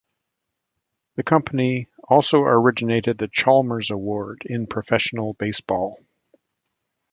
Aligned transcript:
The 1.15 1.21
company 1.21 1.87
also 2.03 2.39
originated 2.41 3.19
the 3.19 3.27
"Chalmers 3.27 3.91
Award" 3.91 4.41
in 4.47 4.65
professional 4.65 5.33
baseball. 5.35 5.99